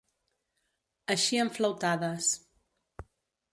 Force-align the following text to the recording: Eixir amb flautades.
Eixir 1.15 1.39
amb 1.45 1.55
flautades. 1.59 2.33